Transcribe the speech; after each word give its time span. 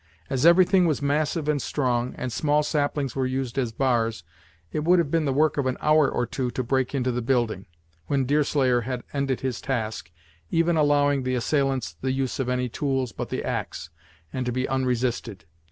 As 0.31 0.47
everything 0.47 0.87
was 0.87 0.99
massive 0.99 1.47
and 1.47 1.61
strong, 1.61 2.15
and 2.17 2.33
small 2.33 2.63
saplings 2.63 3.15
were 3.15 3.27
used 3.27 3.59
as 3.59 3.71
bars, 3.71 4.23
it 4.71 4.83
would 4.83 4.97
have 4.97 5.11
been 5.11 5.25
the 5.25 5.31
work 5.31 5.57
of 5.57 5.67
an 5.67 5.77
hour 5.79 6.09
or 6.09 6.25
two 6.25 6.49
to 6.49 6.63
break 6.63 6.95
into 6.95 7.11
the 7.11 7.21
building, 7.21 7.67
when 8.07 8.25
Deerslayer 8.25 8.81
had 8.81 9.03
ended 9.13 9.41
his 9.41 9.61
task, 9.61 10.09
even 10.49 10.75
allowing 10.75 11.21
the 11.21 11.35
assailants 11.35 11.93
the 11.93 12.11
use 12.13 12.39
of 12.39 12.49
any 12.49 12.67
tools 12.67 13.11
but 13.11 13.29
the 13.29 13.43
axe, 13.43 13.91
and 14.33 14.43
to 14.47 14.51
be 14.51 14.67
unresisted. 14.67 15.45